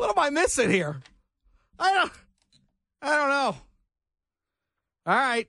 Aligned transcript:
what 0.00 0.10
am 0.10 0.18
I 0.18 0.30
missing 0.30 0.70
here? 0.70 1.02
I 1.78 1.92
don't. 1.92 2.10
I 3.02 3.16
don't 3.16 3.28
know. 3.28 3.54
All 5.06 5.14
right. 5.14 5.46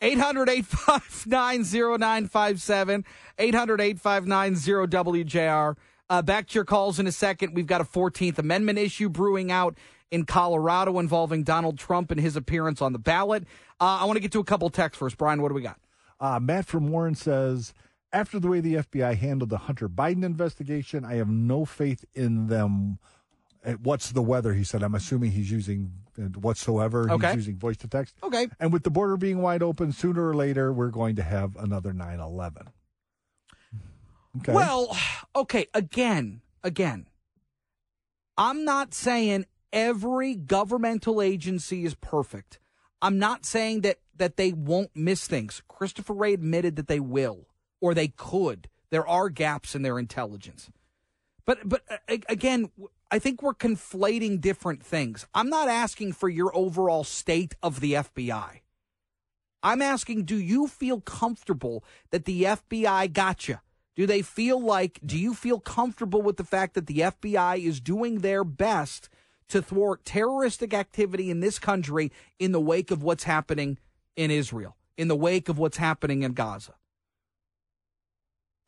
800 0.00 0.48
859 0.48 1.62
0957. 1.62 3.04
800-859-0WJR. 3.38 5.76
Uh, 6.10 6.22
back 6.22 6.48
to 6.48 6.56
your 6.56 6.64
calls 6.64 6.98
in 6.98 7.06
a 7.06 7.12
second. 7.12 7.54
We've 7.54 7.68
got 7.68 7.80
a 7.80 7.84
14th 7.84 8.38
Amendment 8.38 8.80
issue 8.80 9.08
brewing 9.08 9.52
out 9.52 9.78
in 10.10 10.24
Colorado 10.24 10.98
involving 10.98 11.44
Donald 11.44 11.78
Trump 11.78 12.10
and 12.10 12.20
his 12.20 12.34
appearance 12.34 12.82
on 12.82 12.92
the 12.92 12.98
ballot. 12.98 13.44
Uh, 13.80 13.98
I 14.00 14.06
want 14.06 14.16
to 14.16 14.20
get 14.20 14.32
to 14.32 14.40
a 14.40 14.44
couple 14.44 14.68
texts 14.70 14.98
first. 14.98 15.16
Brian, 15.18 15.40
what 15.40 15.50
do 15.50 15.54
we 15.54 15.62
got? 15.62 15.78
Uh, 16.18 16.40
Matt 16.40 16.66
from 16.66 16.88
Warren 16.88 17.14
says, 17.14 17.72
after 18.12 18.40
the 18.40 18.48
way 18.48 18.58
the 18.58 18.74
FBI 18.74 19.16
handled 19.16 19.50
the 19.50 19.58
Hunter 19.58 19.88
Biden 19.88 20.24
investigation, 20.24 21.04
I 21.04 21.14
have 21.14 21.28
no 21.28 21.64
faith 21.64 22.04
in 22.14 22.48
them. 22.48 22.98
Uh, 23.64 23.72
What's 23.82 24.12
the 24.12 24.22
weather? 24.22 24.54
He 24.54 24.64
said. 24.64 24.82
I'm 24.82 24.94
assuming 24.94 25.32
he's 25.32 25.50
using 25.50 25.92
uh, 26.18 26.22
whatsoever. 26.40 27.10
Okay. 27.10 27.28
He's 27.28 27.36
using 27.36 27.58
voice 27.58 27.76
to 27.78 27.88
text. 27.88 28.14
Okay. 28.22 28.48
And 28.60 28.72
with 28.72 28.84
the 28.84 28.90
border 28.90 29.16
being 29.16 29.42
wide 29.42 29.62
open, 29.62 29.92
sooner 29.92 30.28
or 30.28 30.34
later, 30.34 30.72
we're 30.72 30.90
going 30.90 31.16
to 31.16 31.22
have 31.22 31.56
another 31.56 31.92
9 31.92 32.20
11. 32.20 32.68
Okay. 34.38 34.52
Well, 34.52 34.96
okay, 35.34 35.66
again, 35.74 36.42
again. 36.62 37.08
I'm 38.36 38.64
not 38.64 38.94
saying 38.94 39.46
every 39.72 40.34
governmental 40.36 41.20
agency 41.20 41.84
is 41.84 41.94
perfect. 41.94 42.60
I'm 43.02 43.18
not 43.18 43.44
saying 43.44 43.82
that 43.82 43.98
that 44.16 44.36
they 44.36 44.52
won't 44.52 44.90
miss 44.94 45.26
things. 45.26 45.62
Christopher 45.68 46.12
Wray 46.12 46.34
admitted 46.34 46.76
that 46.76 46.88
they 46.88 47.00
will 47.00 47.46
or 47.80 47.94
they 47.94 48.08
could. 48.08 48.68
There 48.90 49.06
are 49.06 49.28
gaps 49.28 49.74
in 49.74 49.82
their 49.82 49.98
intelligence. 49.98 50.70
But 51.44 51.68
but 51.68 51.82
uh, 51.90 52.16
again, 52.28 52.70
I 53.10 53.18
think 53.18 53.42
we're 53.42 53.54
conflating 53.54 54.40
different 54.40 54.84
things. 54.84 55.26
I'm 55.34 55.48
not 55.48 55.68
asking 55.68 56.12
for 56.12 56.28
your 56.28 56.54
overall 56.54 57.04
state 57.04 57.54
of 57.62 57.80
the 57.80 57.94
FBI. 57.94 58.60
I'm 59.62 59.82
asking, 59.82 60.24
do 60.24 60.36
you 60.36 60.68
feel 60.68 61.00
comfortable 61.00 61.84
that 62.10 62.26
the 62.26 62.42
FBI 62.42 63.12
got 63.12 63.48
you? 63.48 63.58
Do 63.96 64.06
they 64.06 64.22
feel 64.22 64.60
like, 64.60 65.00
do 65.04 65.18
you 65.18 65.34
feel 65.34 65.58
comfortable 65.58 66.22
with 66.22 66.36
the 66.36 66.44
fact 66.44 66.74
that 66.74 66.86
the 66.86 67.00
FBI 67.00 67.64
is 67.64 67.80
doing 67.80 68.18
their 68.18 68.44
best 68.44 69.08
to 69.48 69.62
thwart 69.62 70.04
terroristic 70.04 70.72
activity 70.72 71.30
in 71.30 71.40
this 71.40 71.58
country 71.58 72.12
in 72.38 72.52
the 72.52 72.60
wake 72.60 72.90
of 72.90 73.02
what's 73.02 73.24
happening 73.24 73.78
in 74.14 74.30
Israel, 74.30 74.76
in 74.96 75.08
the 75.08 75.16
wake 75.16 75.48
of 75.48 75.58
what's 75.58 75.78
happening 75.78 76.22
in 76.22 76.34
Gaza? 76.34 76.74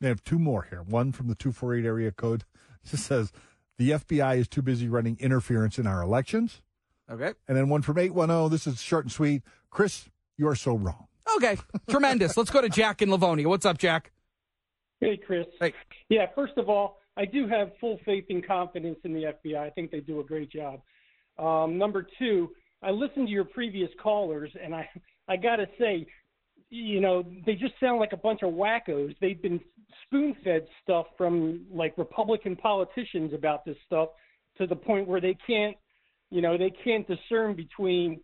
They 0.01 0.07
have 0.07 0.23
two 0.23 0.39
more 0.39 0.63
here. 0.63 0.81
One 0.81 1.11
from 1.11 1.27
the 1.27 1.35
248 1.35 1.85
area 1.85 2.11
code. 2.11 2.43
Just 2.83 3.05
says 3.05 3.31
the 3.81 3.89
FBI 3.91 4.37
is 4.37 4.47
too 4.47 4.61
busy 4.61 4.87
running 4.87 5.17
interference 5.19 5.79
in 5.79 5.87
our 5.87 6.03
elections. 6.03 6.61
Okay. 7.09 7.33
And 7.47 7.57
then 7.57 7.67
one 7.67 7.81
from 7.81 7.97
810. 7.97 8.51
This 8.51 8.67
is 8.67 8.79
short 8.79 9.05
and 9.05 9.11
sweet. 9.11 9.41
Chris, 9.71 10.07
you 10.37 10.47
are 10.47 10.55
so 10.55 10.75
wrong. 10.75 11.07
Okay. 11.37 11.57
Tremendous. 11.89 12.37
Let's 12.37 12.51
go 12.51 12.61
to 12.61 12.69
Jack 12.69 13.01
in 13.01 13.09
Livonia. 13.09 13.49
What's 13.49 13.65
up, 13.65 13.79
Jack? 13.79 14.11
Hey, 14.99 15.17
Chris. 15.17 15.47
Hey. 15.59 15.73
Yeah, 16.09 16.27
first 16.35 16.53
of 16.57 16.69
all, 16.69 16.99
I 17.17 17.25
do 17.25 17.47
have 17.47 17.71
full 17.79 17.99
faith 18.05 18.25
and 18.29 18.45
confidence 18.45 18.99
in 19.03 19.13
the 19.13 19.33
FBI. 19.33 19.57
I 19.57 19.71
think 19.71 19.89
they 19.89 19.99
do 19.99 20.19
a 20.19 20.23
great 20.23 20.51
job. 20.51 20.81
Um, 21.39 21.79
number 21.79 22.05
two, 22.19 22.49
I 22.83 22.91
listened 22.91 23.27
to 23.27 23.31
your 23.31 23.45
previous 23.45 23.89
callers, 24.01 24.51
and 24.63 24.75
I, 24.75 24.87
I 25.27 25.37
got 25.37 25.55
to 25.55 25.65
say, 25.79 26.05
you 26.71 27.01
know, 27.01 27.23
they 27.45 27.53
just 27.53 27.73
sound 27.79 27.99
like 27.99 28.13
a 28.13 28.17
bunch 28.17 28.41
of 28.43 28.53
wackos. 28.53 29.13
They've 29.19 29.41
been 29.41 29.59
spoon 30.05 30.35
fed 30.43 30.65
stuff 30.81 31.05
from 31.17 31.65
like 31.71 31.97
Republican 31.97 32.55
politicians 32.55 33.33
about 33.33 33.65
this 33.65 33.75
stuff 33.85 34.09
to 34.57 34.65
the 34.65 34.75
point 34.75 35.07
where 35.07 35.19
they 35.21 35.37
can't, 35.45 35.75
you 36.29 36.41
know, 36.41 36.57
they 36.57 36.71
can't 36.83 37.05
discern 37.07 37.55
between, 37.55 38.21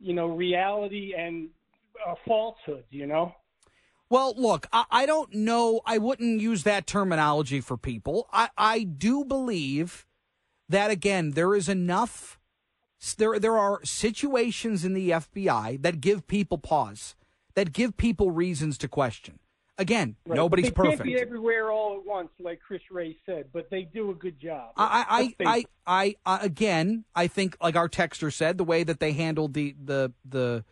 you 0.00 0.12
know, 0.12 0.26
reality 0.26 1.14
and 1.16 1.48
uh, 2.06 2.14
falsehood, 2.26 2.84
you 2.90 3.06
know? 3.06 3.32
Well, 4.10 4.34
look, 4.36 4.66
I, 4.72 4.84
I 4.90 5.06
don't 5.06 5.32
know. 5.32 5.80
I 5.86 5.98
wouldn't 5.98 6.40
use 6.40 6.64
that 6.64 6.88
terminology 6.88 7.60
for 7.60 7.76
people. 7.76 8.28
I, 8.32 8.50
I 8.58 8.82
do 8.82 9.24
believe 9.24 10.04
that 10.68 10.90
again, 10.90 11.32
there 11.32 11.54
is 11.54 11.68
enough. 11.68 12.40
There, 13.18 13.38
there 13.38 13.58
are 13.58 13.84
situations 13.84 14.84
in 14.84 14.94
the 14.94 15.10
FBI 15.10 15.80
that 15.82 16.00
give 16.00 16.26
people 16.26 16.58
pause, 16.58 17.14
that 17.54 17.72
give 17.72 17.96
people 17.96 18.30
reasons 18.30 18.78
to 18.78 18.88
question. 18.88 19.38
Again, 19.76 20.16
Right, 20.24 20.36
nobody's 20.36 20.66
they 20.66 20.70
perfect. 20.70 20.98
Can't 20.98 21.04
be 21.04 21.20
everywhere 21.20 21.72
all 21.72 21.96
at 21.96 22.06
once, 22.06 22.30
like 22.38 22.60
Chris 22.60 22.82
Wray 22.92 23.16
said, 23.26 23.46
but 23.52 23.70
they 23.70 23.82
do 23.82 24.10
a 24.10 24.14
good 24.14 24.38
job. 24.38 24.72
I, 24.76 25.34
I. 25.44 25.64
I, 25.86 26.14
I, 26.24 26.38
again, 26.44 27.04
I 27.14 27.26
think, 27.26 27.56
like 27.60 27.74
our 27.74 27.88
texter 27.88 28.32
said, 28.32 28.56
the 28.56 28.64
way 28.64 28.84
that 28.84 29.00
they 29.00 29.12
handled 29.12 29.54
the 29.54 29.74
the 29.82 30.12
the 30.24 30.64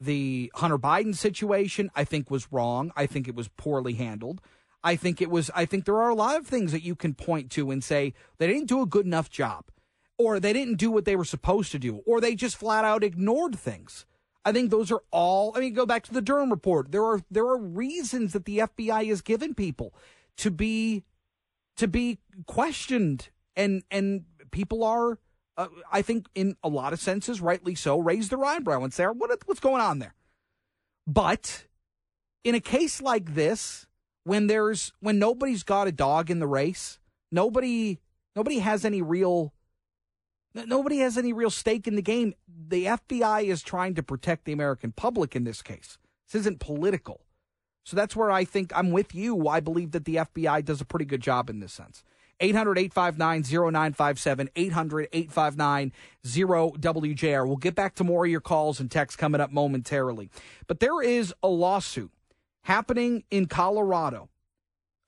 the 0.00 0.50
Hunter 0.54 0.78
Biden 0.78 1.14
situation, 1.14 1.90
I 1.94 2.04
think 2.04 2.30
was 2.30 2.50
wrong. 2.50 2.90
I 2.96 3.06
think 3.06 3.28
it 3.28 3.34
was 3.34 3.48
poorly 3.48 3.94
handled. 3.94 4.40
I 4.82 4.96
think 4.96 5.20
it 5.20 5.28
was. 5.28 5.50
I 5.54 5.66
think 5.66 5.84
there 5.84 6.00
are 6.00 6.08
a 6.08 6.14
lot 6.14 6.36
of 6.36 6.46
things 6.46 6.72
that 6.72 6.82
you 6.82 6.94
can 6.94 7.12
point 7.14 7.50
to 7.52 7.70
and 7.70 7.84
say 7.84 8.14
they 8.38 8.46
didn't 8.46 8.68
do 8.68 8.80
a 8.80 8.86
good 8.86 9.04
enough 9.04 9.28
job, 9.28 9.66
or 10.16 10.40
they 10.40 10.54
didn't 10.54 10.76
do 10.76 10.90
what 10.90 11.04
they 11.04 11.16
were 11.16 11.24
supposed 11.24 11.70
to 11.72 11.78
do, 11.78 11.96
or 12.06 12.20
they 12.20 12.34
just 12.34 12.56
flat 12.56 12.84
out 12.84 13.04
ignored 13.04 13.58
things. 13.58 14.06
I 14.48 14.52
think 14.52 14.70
those 14.70 14.90
are 14.90 15.02
all. 15.10 15.52
I 15.54 15.60
mean, 15.60 15.74
go 15.74 15.84
back 15.86 16.04
to 16.04 16.12
the 16.14 16.22
Durham 16.22 16.50
report. 16.50 16.90
There 16.90 17.04
are 17.04 17.20
there 17.30 17.46
are 17.46 17.58
reasons 17.58 18.32
that 18.32 18.46
the 18.46 18.58
FBI 18.58 19.08
has 19.08 19.20
given 19.20 19.54
people 19.54 19.92
to 20.38 20.50
be 20.50 21.04
to 21.76 21.86
be 21.86 22.18
questioned 22.46 23.28
and 23.56 23.82
and 23.90 24.24
people 24.50 24.82
are 24.84 25.18
uh, 25.56 25.68
i 25.92 26.02
think 26.02 26.26
in 26.34 26.56
a 26.62 26.68
lot 26.68 26.92
of 26.92 27.00
senses 27.00 27.40
rightly 27.40 27.74
so 27.74 27.98
raise 27.98 28.28
their 28.28 28.44
eyebrow 28.44 28.82
and 28.82 28.92
say 28.92 29.04
what 29.04 29.30
what's 29.46 29.60
going 29.60 29.80
on 29.80 29.98
there 29.98 30.14
but 31.06 31.66
in 32.44 32.54
a 32.54 32.60
case 32.60 33.00
like 33.00 33.34
this 33.34 33.86
when 34.24 34.46
there's 34.46 34.92
when 35.00 35.18
nobody's 35.18 35.62
got 35.62 35.88
a 35.88 35.92
dog 35.92 36.30
in 36.30 36.40
the 36.40 36.46
race 36.46 36.98
nobody 37.30 38.00
nobody 38.34 38.58
has 38.58 38.84
any 38.84 39.02
real 39.02 39.52
nobody 40.54 40.98
has 40.98 41.16
any 41.18 41.32
real 41.32 41.50
stake 41.50 41.86
in 41.86 41.94
the 41.94 42.02
game 42.02 42.34
the 42.48 42.86
FBI 42.86 43.44
is 43.44 43.62
trying 43.62 43.94
to 43.94 44.02
protect 44.02 44.44
the 44.44 44.52
American 44.52 44.92
public 44.92 45.36
in 45.36 45.44
this 45.44 45.62
case 45.62 45.98
this 46.26 46.40
isn't 46.40 46.60
political 46.60 47.22
so 47.88 47.96
that's 47.96 48.14
where 48.14 48.30
I 48.30 48.44
think 48.44 48.70
I'm 48.76 48.90
with 48.90 49.14
you. 49.14 49.48
I 49.48 49.60
believe 49.60 49.92
that 49.92 50.04
the 50.04 50.16
FBI 50.16 50.62
does 50.62 50.82
a 50.82 50.84
pretty 50.84 51.06
good 51.06 51.22
job 51.22 51.48
in 51.48 51.60
this 51.60 51.72
sense. 51.72 52.04
800 52.38 52.76
859 52.76 53.72
0957, 53.72 54.50
800 54.54 55.08
859 55.10 55.92
0WJR. 56.22 57.46
We'll 57.46 57.56
get 57.56 57.74
back 57.74 57.94
to 57.94 58.04
more 58.04 58.26
of 58.26 58.30
your 58.30 58.42
calls 58.42 58.78
and 58.78 58.90
texts 58.90 59.16
coming 59.16 59.40
up 59.40 59.50
momentarily. 59.50 60.28
But 60.66 60.80
there 60.80 61.00
is 61.00 61.32
a 61.42 61.48
lawsuit 61.48 62.10
happening 62.64 63.24
in 63.30 63.46
Colorado 63.46 64.28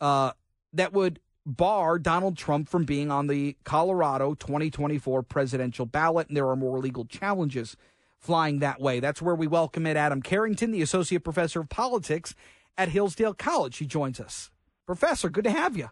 uh, 0.00 0.33
that 0.73 0.95
would 0.95 1.21
bar 1.56 1.99
Donald 1.99 2.37
Trump 2.37 2.69
from 2.69 2.84
being 2.84 3.11
on 3.11 3.27
the 3.27 3.56
Colorado 3.65 4.34
2024 4.34 5.22
presidential 5.22 5.87
ballot, 5.87 6.28
and 6.28 6.37
there 6.37 6.49
are 6.49 6.56
more 6.56 6.78
legal 6.78 7.05
challenges 7.05 7.77
flying 8.19 8.59
that 8.61 8.81
way. 8.81 9.00
That's 9.00 9.22
where 9.22 9.34
we 9.34 9.47
welcome 9.47 9.87
in 9.87 9.97
Adam 9.97 10.22
Carrington, 10.22 10.71
the 10.71 10.83
Associate 10.83 11.22
Professor 11.22 11.61
of 11.61 11.69
Politics 11.69 12.34
at 12.77 12.91
Hillsdale 12.91 13.34
College. 13.34 13.78
He 13.78 13.87
joins 13.87 14.21
us. 14.21 14.50
Professor, 14.87 15.28
good 15.28 15.44
to 15.44 15.50
have 15.50 15.77
you. 15.77 15.91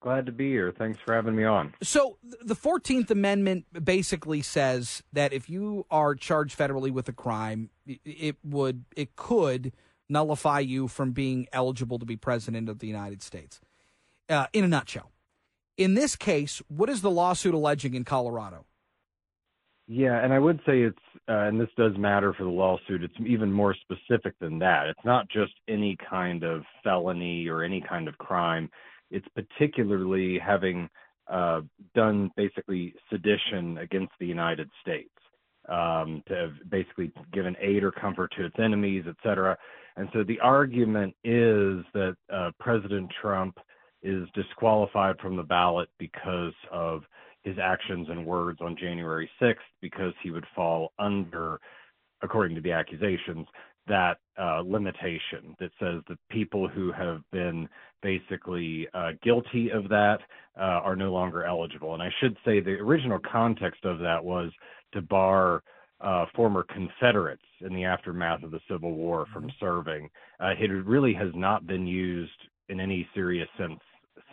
Glad 0.00 0.26
to 0.26 0.32
be 0.32 0.50
here. 0.50 0.72
Thanks 0.76 0.98
for 1.04 1.14
having 1.14 1.36
me 1.36 1.44
on. 1.44 1.74
So, 1.80 2.18
the 2.42 2.56
14th 2.56 3.10
Amendment 3.10 3.66
basically 3.84 4.42
says 4.42 5.04
that 5.12 5.32
if 5.32 5.48
you 5.48 5.86
are 5.92 6.16
charged 6.16 6.58
federally 6.58 6.90
with 6.90 7.08
a 7.08 7.12
crime, 7.12 7.70
it 7.86 8.36
would 8.42 8.84
it 8.96 9.14
could 9.14 9.72
nullify 10.08 10.58
you 10.58 10.88
from 10.88 11.12
being 11.12 11.46
eligible 11.52 12.00
to 12.00 12.04
be 12.04 12.16
president 12.16 12.68
of 12.68 12.80
the 12.80 12.88
United 12.88 13.22
States. 13.22 13.60
Uh, 14.32 14.46
in 14.54 14.64
a 14.64 14.68
nutshell. 14.68 15.12
In 15.76 15.92
this 15.92 16.16
case, 16.16 16.62
what 16.68 16.88
is 16.88 17.02
the 17.02 17.10
lawsuit 17.10 17.52
alleging 17.52 17.92
in 17.92 18.04
Colorado? 18.04 18.64
Yeah, 19.86 20.24
and 20.24 20.32
I 20.32 20.38
would 20.38 20.58
say 20.64 20.80
it's, 20.82 21.06
uh, 21.28 21.48
and 21.48 21.60
this 21.60 21.68
does 21.76 21.92
matter 21.98 22.32
for 22.32 22.44
the 22.44 22.50
lawsuit, 22.50 23.02
it's 23.02 23.14
even 23.26 23.52
more 23.52 23.74
specific 23.74 24.34
than 24.38 24.58
that. 24.60 24.86
It's 24.86 25.04
not 25.04 25.28
just 25.28 25.52
any 25.68 25.98
kind 26.08 26.44
of 26.44 26.62
felony 26.82 27.46
or 27.46 27.62
any 27.62 27.84
kind 27.86 28.08
of 28.08 28.16
crime. 28.16 28.70
It's 29.10 29.26
particularly 29.34 30.38
having 30.38 30.88
uh, 31.30 31.60
done 31.94 32.30
basically 32.34 32.94
sedition 33.10 33.76
against 33.78 34.12
the 34.18 34.26
United 34.26 34.70
States, 34.80 35.10
um, 35.68 36.22
to 36.28 36.34
have 36.34 36.70
basically 36.70 37.12
given 37.34 37.54
aid 37.60 37.82
or 37.82 37.92
comfort 37.92 38.32
to 38.38 38.46
its 38.46 38.56
enemies, 38.58 39.04
et 39.06 39.16
cetera. 39.22 39.58
And 39.96 40.08
so 40.14 40.24
the 40.24 40.40
argument 40.40 41.14
is 41.22 41.84
that 41.92 42.16
uh, 42.32 42.50
President 42.58 43.12
Trump 43.20 43.58
is 44.02 44.28
disqualified 44.34 45.18
from 45.20 45.36
the 45.36 45.42
ballot 45.42 45.88
because 45.98 46.54
of 46.70 47.02
his 47.42 47.56
actions 47.60 48.08
and 48.10 48.24
words 48.24 48.60
on 48.60 48.76
January 48.76 49.28
6th, 49.40 49.56
because 49.80 50.12
he 50.22 50.30
would 50.30 50.46
fall 50.54 50.92
under, 50.98 51.60
according 52.22 52.54
to 52.54 52.62
the 52.62 52.72
accusations, 52.72 53.46
that 53.88 54.18
uh, 54.40 54.60
limitation 54.60 55.56
that 55.58 55.70
says 55.80 56.02
that 56.08 56.18
people 56.30 56.68
who 56.68 56.92
have 56.92 57.20
been 57.32 57.68
basically 58.00 58.86
uh, 58.94 59.10
guilty 59.22 59.70
of 59.70 59.88
that 59.88 60.18
uh, 60.56 60.80
are 60.84 60.94
no 60.94 61.12
longer 61.12 61.44
eligible. 61.44 61.94
And 61.94 62.02
I 62.02 62.10
should 62.20 62.36
say 62.44 62.60
the 62.60 62.72
original 62.72 63.18
context 63.18 63.84
of 63.84 63.98
that 63.98 64.22
was 64.24 64.52
to 64.92 65.02
bar 65.02 65.62
uh, 66.00 66.26
former 66.34 66.64
Confederates 66.64 67.42
in 67.60 67.74
the 67.74 67.84
aftermath 67.84 68.42
of 68.42 68.50
the 68.50 68.60
Civil 68.70 68.94
War 68.94 69.26
from 69.32 69.44
mm-hmm. 69.44 69.64
serving. 69.64 70.10
Uh, 70.40 70.52
it 70.58 70.68
really 70.68 71.14
has 71.14 71.30
not 71.34 71.66
been 71.66 71.86
used 71.86 72.30
in 72.68 72.80
any 72.80 73.08
serious 73.14 73.48
sense 73.58 73.80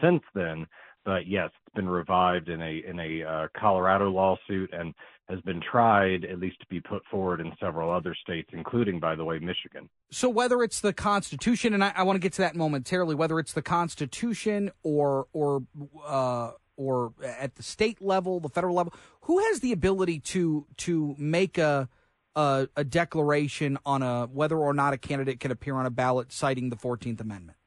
since 0.02 0.24
then. 0.34 0.66
But 1.06 1.28
yes, 1.28 1.50
it's 1.66 1.76
been 1.76 1.90
revived 1.90 2.50
in 2.50 2.62
a 2.62 2.84
in 2.88 3.00
a 3.00 3.24
uh, 3.24 3.48
Colorado 3.58 4.10
lawsuit 4.10 4.72
and 4.74 4.94
has 5.30 5.40
been 5.42 5.62
tried 5.62 6.26
at 6.26 6.40
least 6.40 6.60
to 6.60 6.66
be 6.68 6.82
put 6.82 7.04
forward 7.06 7.40
in 7.40 7.54
several 7.60 7.92
other 7.92 8.16
states, 8.16 8.50
including, 8.52 9.00
by 9.00 9.16
the 9.16 9.24
way, 9.24 9.38
Michigan. 9.38 9.88
So 10.12 10.28
whether 10.28 10.64
it's 10.64 10.82
the 10.82 10.92
Constitution, 10.92 11.74
and 11.74 11.84
I, 11.84 11.94
I 11.96 12.04
want 12.04 12.16
to 12.16 12.20
get 12.20 12.34
to 12.34 12.42
that 12.42 12.56
momentarily, 12.56 13.14
whether 13.14 13.40
it's 13.40 13.54
the 13.54 13.62
Constitution 13.62 14.72
or 14.84 15.28
or 15.32 15.64
uh, 16.06 16.52
or 16.76 17.14
at 17.24 17.56
the 17.56 17.64
state 17.64 18.02
level, 18.02 18.40
the 18.40 18.50
federal 18.50 18.76
level, 18.76 18.94
who 19.22 19.40
has 19.40 19.60
the 19.60 19.72
ability 19.72 20.20
to 20.20 20.66
to 20.78 21.16
make 21.18 21.58
a 21.58 21.88
a, 22.36 22.68
a 22.76 22.84
declaration 22.84 23.78
on 23.86 24.02
a 24.02 24.26
whether 24.26 24.58
or 24.58 24.74
not 24.74 24.94
a 24.94 24.98
candidate 24.98 25.40
can 25.40 25.52
appear 25.52 25.76
on 25.76 25.86
a 25.86 25.92
ballot 25.92 26.32
citing 26.32 26.70
the 26.70 26.76
Fourteenth 26.76 27.22
Amendment? 27.22 27.58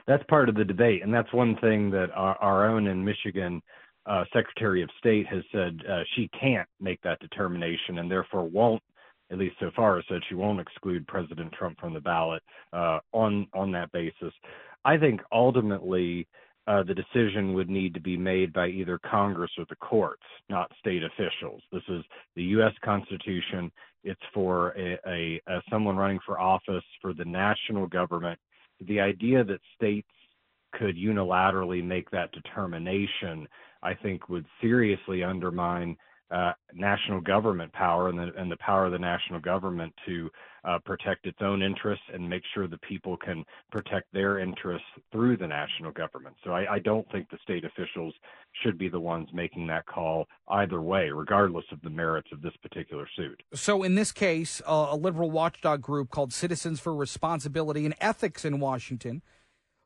that's 0.10 0.24
part 0.24 0.50
of 0.50 0.56
the 0.56 0.66
debate, 0.66 1.04
and 1.04 1.14
that's 1.14 1.32
one 1.32 1.56
thing 1.58 1.92
that 1.92 2.08
our, 2.16 2.36
our 2.42 2.68
own 2.68 2.88
in 2.88 3.06
Michigan 3.06 3.62
uh, 4.08 4.24
Secretary 4.34 4.82
of 4.82 4.90
State 4.98 5.28
has 5.28 5.44
said 5.52 5.80
uh, 5.88 6.02
she 6.16 6.28
can't 6.30 6.68
make 6.82 7.00
that 7.04 7.20
determination, 7.20 8.00
and 8.00 8.10
therefore 8.10 8.44
won't, 8.44 8.82
at 9.32 9.38
least 9.38 9.56
so 9.60 9.70
far, 9.76 10.02
said 10.10 10.22
she 10.28 10.34
won't 10.34 10.60
exclude 10.60 11.06
President 11.06 11.54
Trump 11.54 11.80
from 11.80 11.94
the 11.94 12.02
ballot 12.02 12.42
uh, 12.74 12.98
on 13.14 13.48
on 13.54 13.72
that 13.72 13.92
basis. 13.92 14.34
I 14.84 14.98
think 14.98 15.22
ultimately. 15.32 16.28
Uh, 16.68 16.84
the 16.84 16.94
decision 16.94 17.54
would 17.56 17.68
need 17.68 17.96
to 17.96 18.00
be 18.00 18.16
made 18.16 18.54
by 18.54 18.68
either 18.68 19.00
Congress 19.00 19.50
or 19.58 19.66
the 19.70 19.76
courts, 19.78 20.22
not 20.50 20.72
state 20.78 21.02
officials. 21.02 21.64
This 21.72 21.82
is 21.90 22.04
the 22.36 22.44
U.S. 22.44 22.74
Constitution. 22.86 23.72
It's 24.04 24.22
for 24.36 24.78
a, 24.78 25.00
a, 25.08 25.42
a 25.48 25.62
someone 25.72 25.98
running 25.98 26.20
for 26.24 26.40
office 26.40 26.84
for 27.02 27.16
the 27.16 27.26
national 27.26 27.88
government 27.88 28.40
the 28.88 29.00
idea 29.00 29.44
that 29.44 29.60
states 29.76 30.08
could 30.74 30.96
unilaterally 30.96 31.84
make 31.84 32.10
that 32.12 32.32
determination, 32.32 33.48
I 33.82 33.94
think, 33.94 34.30
would 34.30 34.46
seriously 34.62 35.24
undermine 35.24 35.98
uh, 36.32 36.52
national 36.74 37.22
government 37.22 37.72
power 37.74 38.10
and 38.10 38.20
the, 38.20 38.32
and 38.38 38.52
the 38.52 38.58
power 38.58 38.86
of 38.86 38.92
the 38.92 39.00
national 39.00 39.40
government 39.40 39.94
to 40.06 40.30
uh, 40.64 40.78
protect 40.86 41.26
its 41.26 41.38
own 41.42 41.62
interests 41.62 42.04
and 42.14 42.30
make 42.30 42.44
sure 42.54 42.68
the 42.68 42.78
people 42.80 43.18
can 43.18 43.44
protect 43.72 44.12
their 44.14 44.40
interests 44.40 44.88
through 45.12 45.38
the 45.38 45.48
national 45.48 45.92
government. 45.92 46.36
So 46.44 46.52
I, 46.52 46.76
I 46.76 46.80
don't 46.80 47.10
think 47.12 47.30
the 47.30 47.38
state 47.42 47.66
officials 47.66 48.14
should 48.64 48.78
be 48.78 48.90
the 48.90 49.00
ones 49.00 49.30
making 49.34 49.68
that 49.68 49.86
call 49.86 50.28
either 50.50 50.82
way, 50.82 51.10
regardless 51.10 51.66
of 51.72 51.82
the 51.82 51.90
merits 51.90 52.30
of 52.32 52.42
this 52.42 52.56
particular 52.62 53.08
suit. 53.16 53.42
So 53.54 53.84
in 53.84 53.96
this 53.96 54.12
case, 54.12 54.62
uh, 54.68 54.88
a 54.92 54.96
liberal 54.96 55.32
watchdog 55.32 55.82
group 55.82 56.10
called 56.10 56.34
Citizens 56.34 56.80
for 56.80 56.94
Responsibility 56.94 57.86
and 57.86 57.96
Ethics 58.00 58.46
in 58.46 58.60
Washington 58.60 59.22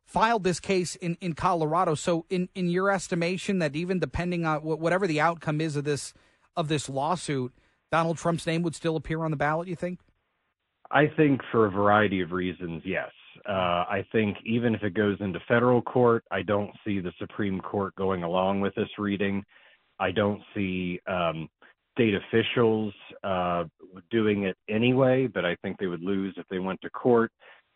filed 0.05 0.43
this 0.43 0.59
case 0.59 0.95
in, 0.95 1.17
in 1.21 1.33
Colorado. 1.33 1.95
So 1.95 2.25
in, 2.29 2.49
in 2.53 2.69
your 2.69 2.91
estimation 2.91 3.59
that 3.59 3.75
even 3.75 3.99
depending 3.99 4.45
on 4.45 4.59
whatever 4.59 5.07
the 5.07 5.21
outcome 5.21 5.61
is 5.61 5.75
of 5.75 5.85
this 5.85 6.13
of 6.55 6.67
this 6.67 6.89
lawsuit, 6.89 7.53
Donald 7.91 8.17
Trump's 8.17 8.47
name 8.47 8.63
would 8.63 8.75
still 8.75 8.95
appear 8.95 9.23
on 9.23 9.31
the 9.31 9.37
ballot, 9.37 9.67
you 9.67 9.75
think? 9.75 9.99
I 10.91 11.07
think 11.17 11.41
for 11.51 11.65
a 11.65 11.71
variety 11.71 12.21
of 12.21 12.31
reasons, 12.31 12.83
yes. 12.85 13.09
Uh, 13.47 13.83
I 13.89 14.05
think 14.11 14.37
even 14.45 14.75
if 14.75 14.83
it 14.83 14.93
goes 14.93 15.17
into 15.19 15.39
federal 15.47 15.81
court, 15.81 16.23
I 16.31 16.43
don't 16.43 16.71
see 16.85 16.99
the 16.99 17.11
Supreme 17.19 17.59
Court 17.59 17.95
going 17.95 18.23
along 18.23 18.61
with 18.61 18.75
this 18.75 18.89
reading. 18.97 19.43
I 19.99 20.11
don't 20.11 20.41
see 20.55 20.99
um, 21.07 21.49
state 21.93 22.13
officials 22.13 22.93
uh, 23.23 23.65
doing 24.11 24.43
it 24.43 24.57
anyway, 24.69 25.27
but 25.27 25.45
I 25.45 25.55
think 25.61 25.77
they 25.77 25.87
would 25.87 26.03
lose 26.03 26.33
if 26.37 26.47
they 26.49 26.59
went 26.59 26.81
to 26.81 26.89
court. 26.89 27.31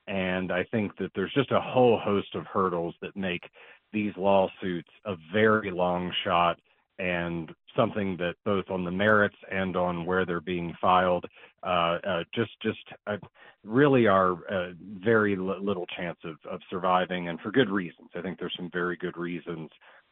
And 0.08 0.52
I 0.52 0.64
think 0.72 0.96
that 0.98 1.12
there's 1.16 1.34
just 1.34 1.52
a 1.52 1.60
whole 1.60 2.00
host 2.00 2.34
of 2.36 2.46
hurdles 2.46 2.96
that 3.02 3.16
make 3.16 3.44
these 3.94 4.14
lawsuits 4.16 4.90
a 5.06 5.16
very 5.34 5.72
long 5.72 6.12
shot 6.24 6.60
and 7.00 7.52
something 7.76 8.18
that 8.18 8.36
both 8.44 8.66
on 8.70 8.84
the 8.84 8.92
merits 8.92 9.36
and 9.52 9.76
on 9.76 10.06
where 10.06 10.26
they're 10.26 10.42
being 10.42 10.74
filed 10.82 11.26
uh, 11.64 11.98
uh, 12.08 12.24
just 12.34 12.52
just 12.62 12.80
uh, 13.08 13.18
really 13.64 14.08
are 14.08 14.34
uh, 14.52 14.72
very 15.04 15.36
little 15.36 15.86
chance 15.98 16.18
of, 16.24 16.36
of 16.50 16.60
surviving 16.70 17.30
and 17.30 17.40
for 17.42 17.52
good 17.52 17.70
reasons. 17.70 18.10
I 18.16 18.22
think 18.22 18.40
there's 18.40 18.56
some 18.56 18.70
very 18.72 18.96
good 18.96 19.18
reasons 19.18 19.70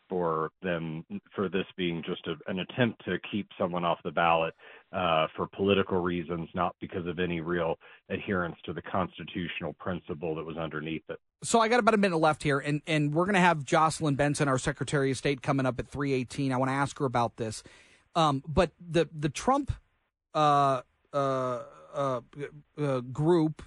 for 0.10 0.50
them 0.62 1.04
for 1.36 1.50
this 1.50 1.66
being 1.78 2.04
just 2.06 2.28
a, 2.28 2.36
an 2.50 2.60
attempt 2.60 3.04
to 3.06 3.18
keep 3.32 3.48
someone 3.58 3.86
off 3.86 4.00
the 4.04 4.12
ballot 4.12 4.54
uh, 4.96 5.28
for 5.36 5.46
political 5.48 6.00
reasons, 6.00 6.48
not 6.54 6.74
because 6.80 7.06
of 7.06 7.20
any 7.20 7.42
real 7.42 7.76
adherence 8.10 8.56
to 8.64 8.72
the 8.72 8.82
constitutional 8.82 9.74
principle 9.74 10.36
that 10.36 10.46
was 10.46 10.56
underneath 10.56 11.04
it. 11.10 11.20
So 11.44 11.60
I 11.60 11.68
got 11.68 11.80
about 11.80 11.94
a 11.94 11.98
minute 11.98 12.18
left 12.18 12.42
here, 12.42 12.60
and, 12.60 12.82
and 12.88 13.14
we're 13.14 13.26
going 13.26 13.36
to 13.36 13.42
have 13.42 13.66
Jocelyn 13.66 14.16
Benson, 14.16 14.48
our 14.48 14.58
Secretary 14.58 15.12
of 15.12 15.18
State, 15.18 15.42
coming 15.42 15.66
up 15.66 15.80
at 15.80 15.88
three 15.88 16.14
eighteen. 16.14 16.54
I 16.54 16.58
want 16.58 16.70
to 16.70 16.76
ask 16.76 16.98
her 17.00 17.06
about 17.06 17.36
this, 17.36 17.62
um, 18.16 18.42
but 18.48 18.72
the 18.80 19.10
the 19.14 19.28
Trump 19.28 19.74
uh, 20.34 20.82
uh, 21.12 21.60
uh, 21.94 22.22
uh 22.78 23.00
group, 23.02 23.64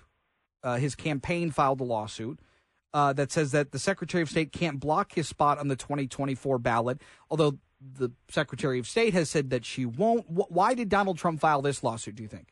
uh, 0.63 0.77
his 0.77 0.95
campaign 0.95 1.51
filed 1.51 1.81
a 1.83 1.85
lawsuit 1.85 2.41
that 2.95 3.31
says 3.31 3.53
that 3.53 3.71
the 3.73 3.79
Secretary 3.79 4.23
of 4.23 4.31
State 4.31 4.51
can't 4.51 4.81
block 4.81 5.13
his 5.13 5.29
spot 5.29 5.59
on 5.59 5.69
the 5.69 5.77
2024 5.77 6.59
ballot, 6.59 7.01
although 7.31 7.59
the 7.81 8.11
Secretary 8.29 8.79
of 8.79 8.87
State 8.87 9.15
has 9.15 9.31
said 9.31 9.51
that 9.51 9.65
she 9.65 9.87
won't. 9.87 10.27
Why 10.29 10.75
did 10.75 10.89
Donald 10.89 11.19
Trump 11.19 11.41
file 11.41 11.63
this 11.63 11.83
lawsuit, 11.83 12.17
do 12.17 12.23
you 12.23 12.29
think? 12.29 12.49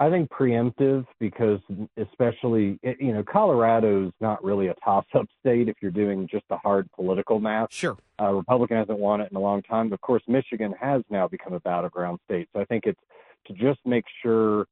I 0.00 0.10
think 0.10 0.30
preemptive 0.30 1.04
because, 1.18 1.58
especially, 1.96 2.78
you 3.00 3.12
know, 3.12 3.24
Colorado's 3.24 4.12
not 4.20 4.42
really 4.44 4.68
a 4.68 4.74
toss 4.74 5.04
up 5.12 5.26
state 5.40 5.68
if 5.68 5.74
you're 5.82 5.90
doing 5.90 6.28
just 6.30 6.44
the 6.48 6.56
hard 6.56 6.88
political 6.92 7.40
math. 7.40 7.72
Sure. 7.72 7.96
Uh, 8.20 8.30
Republican 8.30 8.76
hasn't 8.76 8.98
won 8.98 9.20
it 9.20 9.28
in 9.32 9.36
a 9.36 9.40
long 9.40 9.60
time. 9.62 9.88
But 9.88 9.94
of 9.94 10.00
course, 10.02 10.22
Michigan 10.28 10.72
has 10.80 11.02
now 11.10 11.26
become 11.26 11.52
a 11.52 11.60
battleground 11.60 12.20
state. 12.24 12.48
So 12.52 12.60
I 12.60 12.64
think 12.66 12.84
it's 12.86 13.00
to 13.48 13.52
just 13.54 13.80
make 13.84 14.04
sure 14.22 14.66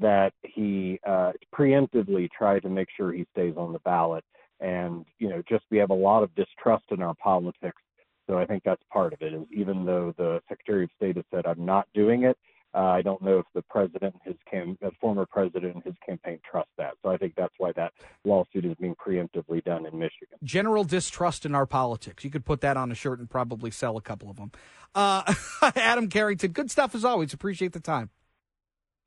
that 0.00 0.32
he 0.44 0.98
uh, 1.06 1.32
preemptively 1.54 2.30
tried 2.30 2.62
to 2.62 2.70
make 2.70 2.88
sure 2.96 3.12
he 3.12 3.26
stays 3.32 3.54
on 3.58 3.74
the 3.74 3.80
ballot. 3.80 4.24
And, 4.60 5.04
you 5.18 5.28
know, 5.28 5.42
just 5.46 5.64
we 5.70 5.76
have 5.76 5.90
a 5.90 5.94
lot 5.94 6.22
of 6.22 6.34
distrust 6.36 6.84
in 6.90 7.02
our 7.02 7.14
politics. 7.22 7.82
So 8.30 8.38
I 8.38 8.46
think 8.46 8.62
that's 8.64 8.82
part 8.92 9.12
of 9.12 9.20
it. 9.22 9.34
Is 9.34 9.42
even 9.52 9.84
though 9.84 10.14
the 10.16 10.40
Secretary 10.48 10.84
of 10.84 10.90
State 10.96 11.16
has 11.16 11.24
said, 11.34 11.46
I'm 11.46 11.64
not 11.64 11.88
doing 11.94 12.22
it, 12.22 12.38
uh, 12.72 12.78
I 12.78 13.02
don't 13.02 13.20
know 13.20 13.40
if 13.40 13.46
the 13.54 13.62
president 13.62 14.14
and 14.14 14.22
his 14.22 14.36
cam- 14.48 14.78
the 14.80 14.92
former 15.00 15.26
president 15.26 15.74
and 15.74 15.82
his 15.82 15.96
campaign 16.06 16.38
trust 16.48 16.68
that. 16.78 16.92
So 17.02 17.10
I 17.10 17.16
think 17.16 17.34
that's 17.36 17.54
why 17.58 17.72
that 17.72 17.92
lawsuit 18.24 18.64
is 18.64 18.76
being 18.80 18.94
preemptively 18.94 19.64
done 19.64 19.84
in 19.84 19.98
Michigan. 19.98 20.38
General 20.44 20.84
distrust 20.84 21.44
in 21.44 21.56
our 21.56 21.66
politics. 21.66 22.22
You 22.22 22.30
could 22.30 22.44
put 22.44 22.60
that 22.60 22.76
on 22.76 22.92
a 22.92 22.94
shirt 22.94 23.18
and 23.18 23.28
probably 23.28 23.72
sell 23.72 23.96
a 23.96 24.00
couple 24.00 24.30
of 24.30 24.36
them. 24.36 24.52
Uh, 24.94 25.34
Adam 25.74 26.08
Carrington, 26.08 26.52
good 26.52 26.70
stuff 26.70 26.94
as 26.94 27.04
always. 27.04 27.32
Appreciate 27.32 27.72
the 27.72 27.80
time. 27.80 28.10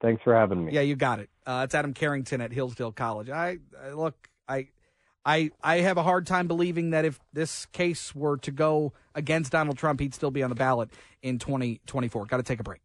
Thanks 0.01 0.21
for 0.23 0.35
having 0.35 0.65
me. 0.65 0.73
Yeah, 0.73 0.81
you 0.81 0.97
got 0.97 1.21
it. 1.21 1.29
Uh, 1.45 1.61
it's 1.63 1.73
Adam 1.73 1.93
Carrington 1.93 2.41
at 2.41 2.51
Hillsdale 2.51 2.91
College. 2.91 3.29
I, 3.29 3.59
I 3.81 3.91
look, 3.91 4.27
I, 4.49 4.67
I, 5.25 5.51
I 5.63 5.77
have 5.77 5.97
a 5.97 6.03
hard 6.03 6.27
time 6.27 6.47
believing 6.47 6.89
that 6.89 7.05
if 7.05 7.19
this 7.31 7.65
case 7.67 8.13
were 8.13 8.37
to 8.37 8.51
go 8.51 8.93
against 9.15 9.51
Donald 9.51 9.77
Trump, 9.77 9.99
he'd 9.99 10.13
still 10.13 10.31
be 10.31 10.43
on 10.43 10.49
the 10.49 10.55
ballot 10.55 10.89
in 11.21 11.39
2024. 11.39 12.25
Got 12.25 12.37
to 12.37 12.43
take 12.43 12.59
a 12.59 12.63
break. 12.63 12.81